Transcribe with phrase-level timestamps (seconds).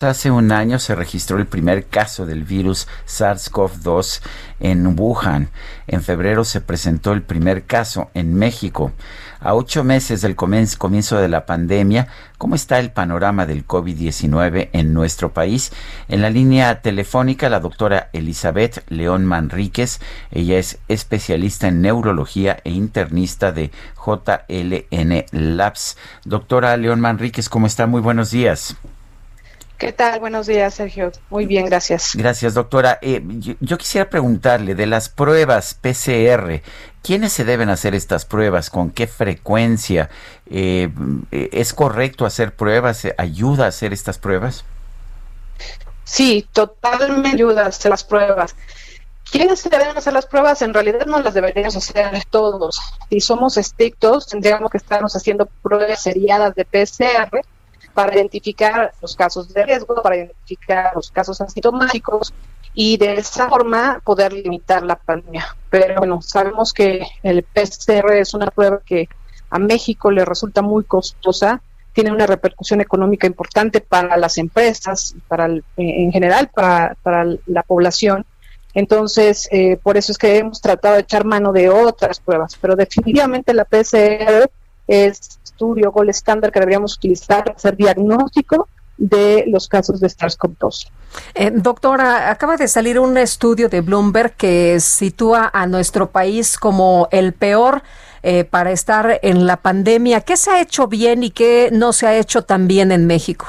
[0.00, 4.20] Hace un año se registró el primer caso del virus SARS-CoV-2
[4.60, 5.48] en Wuhan.
[5.88, 8.92] En febrero se presentó el primer caso en México.
[9.40, 12.06] A ocho meses del comienzo de la pandemia,
[12.38, 15.72] ¿cómo está el panorama del COVID-19 en nuestro país?
[16.06, 19.98] En la línea telefónica, la doctora Elizabeth León Manríquez.
[20.30, 25.96] Ella es especialista en neurología e internista de JLN Labs.
[26.24, 27.88] Doctora León Manríquez, ¿cómo está?
[27.88, 28.76] Muy buenos días.
[29.78, 30.18] ¿Qué tal?
[30.18, 31.12] Buenos días, Sergio.
[31.30, 32.16] Muy bien, gracias.
[32.16, 32.98] Gracias, doctora.
[33.00, 33.22] Eh,
[33.60, 36.62] yo, quisiera preguntarle de las pruebas PCR,
[37.00, 38.70] ¿quiénes se deben hacer estas pruebas?
[38.70, 40.10] ¿Con qué frecuencia?
[40.50, 40.90] Eh,
[41.30, 43.06] ¿Es correcto hacer pruebas?
[43.18, 44.64] ¿Ayuda a hacer estas pruebas?
[46.02, 48.56] Sí, totalmente ayuda a hacer las pruebas.
[49.30, 50.60] ¿Quiénes se deben hacer las pruebas?
[50.62, 52.80] En realidad no las deberíamos hacer todos.
[53.10, 57.44] Si somos estrictos, tendríamos que estarnos haciendo pruebas seriadas de PCR
[57.98, 62.32] para identificar los casos de riesgo, para identificar los casos asintomáticos
[62.72, 65.56] y de esa forma poder limitar la pandemia.
[65.68, 69.08] Pero bueno, sabemos que el PCR es una prueba que
[69.50, 71.60] a México le resulta muy costosa,
[71.92, 78.24] tiene una repercusión económica importante para las empresas, para en general para, para la población.
[78.74, 82.76] Entonces, eh, por eso es que hemos tratado de echar mano de otras pruebas, pero
[82.76, 84.48] definitivamente la PCR
[84.86, 90.88] es estudio gol estándar que deberíamos utilizar para hacer diagnóstico de los casos de SARS-CoV-2.
[91.34, 97.08] Eh, doctora, acaba de salir un estudio de Bloomberg que sitúa a nuestro país como
[97.10, 97.82] el peor
[98.22, 100.20] eh, para estar en la pandemia.
[100.20, 103.46] ¿Qué se ha hecho bien y qué no se ha hecho tan bien en México?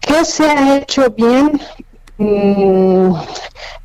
[0.00, 1.60] ¿Qué se ha hecho bien?
[2.18, 3.14] Mm,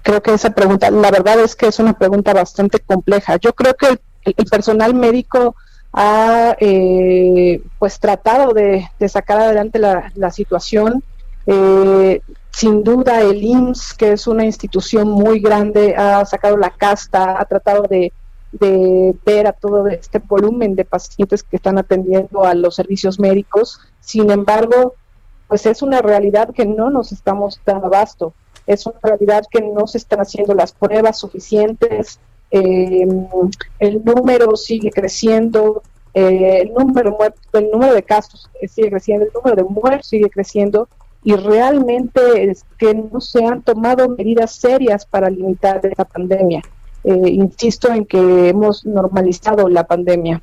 [0.01, 3.37] creo que esa pregunta, la verdad es que es una pregunta bastante compleja.
[3.37, 5.55] Yo creo que el personal médico
[5.93, 11.03] ha eh, pues tratado de, sacar adelante la, situación.
[11.47, 17.39] Eh, sin duda el IMSS, que es una institución muy grande, ha sacado la casta,
[17.39, 18.11] ha tratado de,
[18.51, 23.79] de ver a todo este volumen de pacientes que están atendiendo a los servicios médicos.
[23.99, 24.95] Sin embargo,
[25.47, 28.33] pues es una realidad que no nos estamos dando abasto.
[28.67, 32.19] Es una realidad que no se están haciendo las pruebas suficientes,
[32.51, 33.07] eh,
[33.79, 35.83] el número sigue creciendo,
[36.13, 37.17] eh, el número
[37.53, 40.89] el número de casos sigue creciendo, el número de muertos sigue creciendo
[41.23, 46.61] y realmente es que no se han tomado medidas serias para limitar esta pandemia.
[47.03, 50.41] Eh, insisto en que hemos normalizado la pandemia.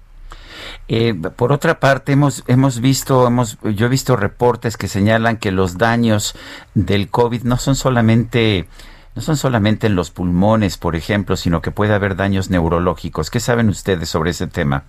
[1.36, 5.76] Por otra parte, hemos, hemos visto, hemos, yo he visto reportes que señalan que los
[5.76, 6.34] daños
[6.74, 8.66] del COVID no son solamente
[9.14, 13.30] no son solamente en los pulmones, por ejemplo, sino que puede haber daños neurológicos.
[13.30, 14.84] ¿Qué saben ustedes sobre ese tema?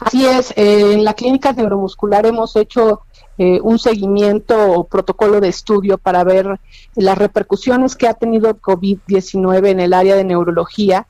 [0.00, 3.02] Así es, en la clínica neuromuscular hemos hecho
[3.38, 6.58] eh, un seguimiento o protocolo de estudio para ver
[6.96, 11.06] las repercusiones que ha tenido el COVID-19 en el área de neurología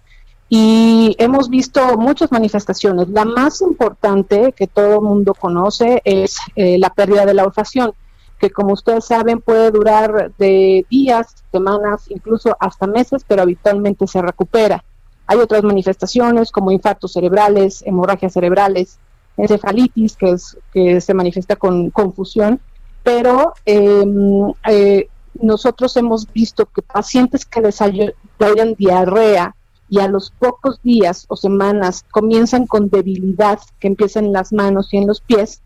[0.48, 3.08] y hemos visto muchas manifestaciones.
[3.08, 7.92] La más importante que todo el mundo conoce es eh, la pérdida de la olfacción
[8.38, 14.20] que como ustedes saben puede durar de días, semanas, incluso hasta meses, pero habitualmente se
[14.20, 14.84] recupera.
[15.26, 18.98] Hay otras manifestaciones como infartos cerebrales, hemorragias cerebrales,
[19.36, 22.60] encefalitis, que, es, que se manifiesta con confusión,
[23.02, 25.08] pero em, eh,
[25.40, 29.54] nosotros hemos visto que pacientes que desarrollan diarrea
[29.94, 34.92] y a los pocos días o semanas comienzan con debilidad que empiezan en las manos
[34.92, 35.62] y en los pies,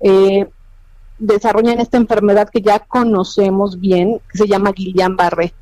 [0.00, 0.48] eh,
[1.20, 5.52] desarrollan esta enfermedad que ya conocemos bien, que se llama Guillain-Barré.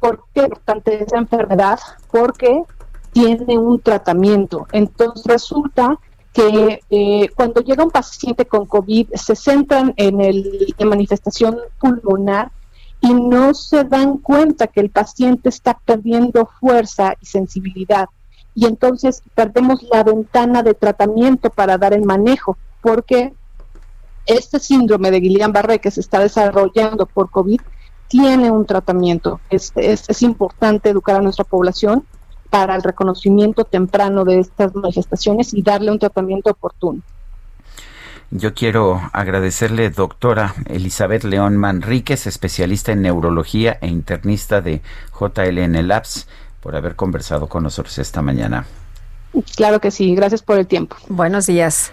[0.00, 1.80] ¿Por qué es importante esa enfermedad?
[2.12, 2.62] Porque
[3.10, 4.68] tiene un tratamiento.
[4.70, 5.98] Entonces resulta
[6.32, 12.52] que eh, cuando llega un paciente con COVID se centran en el, la manifestación pulmonar
[13.00, 18.08] y no se dan cuenta que el paciente está perdiendo fuerza y sensibilidad.
[18.54, 23.32] Y entonces perdemos la ventana de tratamiento para dar el manejo, porque
[24.26, 27.60] este síndrome de Guillain-Barré que se está desarrollando por COVID
[28.08, 29.40] tiene un tratamiento.
[29.50, 32.04] Es, es, importante educar a nuestra población
[32.50, 37.02] para el reconocimiento temprano de estas manifestaciones y darle un tratamiento oportuno.
[38.30, 44.82] Yo quiero agradecerle, doctora Elizabeth León Manríquez, especialista en neurología e internista de
[45.18, 46.28] JLN Labs,
[46.60, 48.66] por haber conversado con nosotros esta mañana.
[49.56, 50.96] Claro que sí, gracias por el tiempo.
[51.08, 51.92] Buenos días.